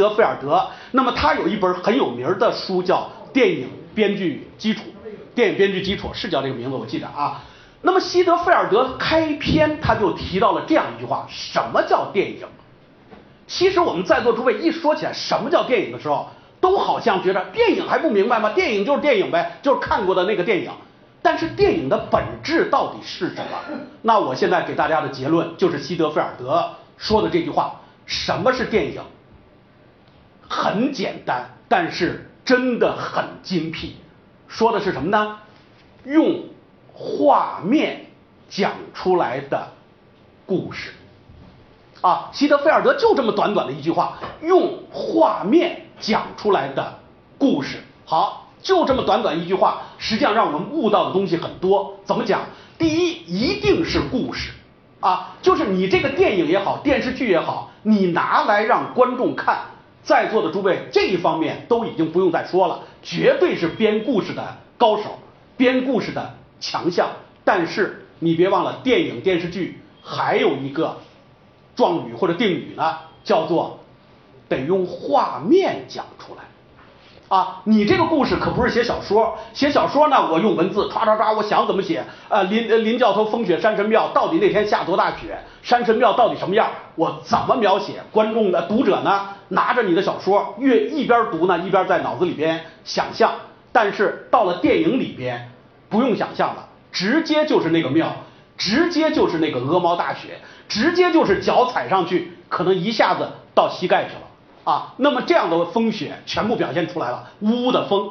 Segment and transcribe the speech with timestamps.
[0.00, 4.80] 德菲尔德，那么他有一本很有名的书叫《电影编剧基础》，
[5.34, 7.42] 电影编剧基础是叫这个名字，我记得啊。
[7.82, 12.46] 那么西德菲尔德开篇他就提到了这样一句话：什么叫电影？
[13.46, 16.28] 其实我们在座诸位一说起来什么叫电影的时候，
[16.60, 18.50] 都好像觉得电影还不明白吗？
[18.50, 20.70] 电影就是电影呗，就是看过的那个电影。
[21.22, 23.78] 但是电影的本质到底是什么？
[24.02, 29.02] 那我现在给大家的结论就是西德菲尔德说的这句话：什么是电影？
[30.50, 33.94] 很简单，但是真的很精辟。
[34.48, 35.38] 说的是什么呢？
[36.04, 36.42] 用
[36.92, 38.06] 画面
[38.48, 39.68] 讲出来的
[40.44, 40.90] 故事。
[42.00, 46.98] 啊，希德菲尔德就这么短短的一句话，用画面讲出来的
[47.38, 47.78] 故事。
[48.04, 52.00] 好，就这么短短一句话，实际上让我们悟到的东西很多。
[52.04, 52.40] 怎么讲？
[52.76, 54.50] 第一，一定是故事。
[54.98, 59.60] 啊，就是你这个电影也好，电视剧也好，你拿来让观众看。
[60.02, 65.18] 在座的诸位，这一方面都已经不用再说了，绝对是编故事的高手，
[65.56, 67.10] 编故事的强项。
[67.44, 70.98] 但是你别忘了，电影电视剧还有一个
[71.76, 73.80] 状语或者定语呢，叫做
[74.48, 76.49] 得用画面讲出来。
[77.30, 82.02] 啊，你这个故事可不是写小说，写小说呢，我用文字唰唰唰，我想怎么写？
[82.28, 85.38] 呃，林林教头风雪山神庙到底那天下多大雪？
[85.62, 86.68] 山神庙到底什么样？
[86.96, 88.02] 我怎么描写？
[88.10, 93.30] 观众的读者呢，拿着你的小说，越一边读呢，一边在脑子里边想象。
[93.70, 95.52] 但是到了电影里边，
[95.88, 98.08] 不用想象了，直接就是那个庙，
[98.58, 104.22] 直接就是那个鹅毛大雪，直接就是脚踩上去，可能一下子到膝盖去了。
[104.64, 108.10] 啊，那么这样的风雪全部表现出来了，呜呜的风。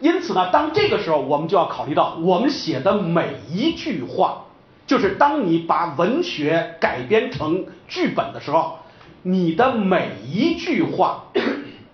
[0.00, 4.44] 因此呢，当这个时候，我们就要考虑到，我们写的每一句话，
[4.86, 8.80] 就是当你把文学改编成剧本的时候，
[9.22, 11.26] 你的每一句话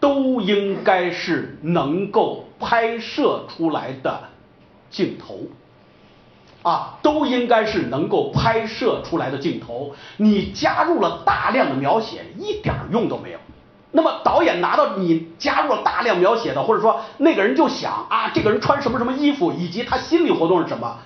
[0.00, 4.22] 都应该是能够拍摄出来的
[4.88, 5.40] 镜头，
[6.62, 9.94] 啊，都应该是能够拍摄出来的镜头。
[10.16, 13.38] 你加入了大量的描写，一点用都没有。
[13.92, 20.98] 那么导演拿到你加入了大量描写的，或者说那个人就想啊，这个人穿什么什么衣服，以及他心理活动是什么，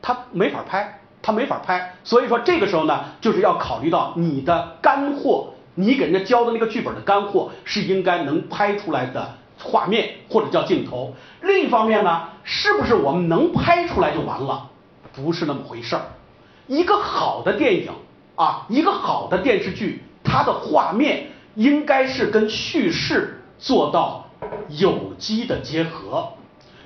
[0.00, 1.96] 他没法拍，他没法拍。
[2.04, 11.14] 所以说这个时候呢，就是要考虑到你的干货，你给人家交的那个剧本的干货是应该能拍出来的画面或者叫镜头。
[11.42, 14.68] 另一方面呢，是不是我们能拍出来就完了？
[15.12, 16.02] 不是那么回事儿。
[16.68, 17.90] 一个好的电影
[18.36, 21.32] 啊，一个好的电视剧，它的画面。
[21.58, 24.30] 应该是跟叙事做到
[24.68, 26.34] 有机的结合。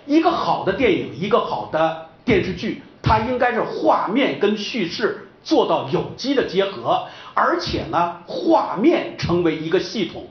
[0.06, 10.24] 一个好的电影，一个好的电视剧，它应该是画面跟叙事做到有机的结合，而且呢，画面成为一个系统，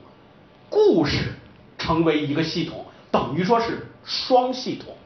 [0.68, 1.34] 故事
[1.78, 4.96] 成为一个系统，等于说是双系统。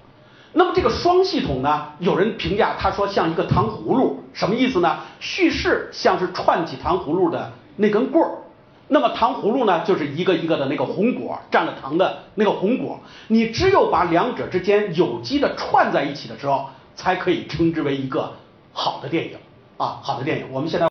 [0.55, 5.01] 那么这个双系统呢，有人评价他说像一个糖葫芦，什么意思呢？
[5.21, 8.31] 叙事像是串起糖葫芦的那根棍儿。
[8.89, 13.01] 那么糖葫芦呢，就是一个一个的那个红果，蘸了糖的那个红果。
[13.29, 18.33] 你只有把两者之间有机的串在一起的时候，才可以称之为一个
[18.73, 19.33] 好的电影
[19.77, 20.47] 啊，好的电影。
[20.53, 20.85] 我们现在。